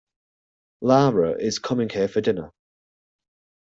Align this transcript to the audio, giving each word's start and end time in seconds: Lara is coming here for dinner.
Lara 0.81 1.33
is 1.39 1.59
coming 1.59 1.87
here 1.87 2.07
for 2.07 2.21
dinner. 2.21 2.51